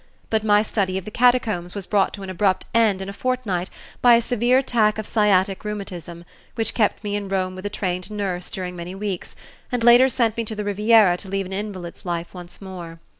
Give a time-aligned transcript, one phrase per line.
[0.31, 3.69] But my study of the Catacombs was brought to an abrupt end in a fortnight
[4.01, 8.09] by a severe attack of sciatic rheumatism, which kept me in Rome with a trained
[8.09, 9.35] nurse during many weeks,
[9.71, 12.99] and later sent me to the Riviera to lead an invalid's life once more.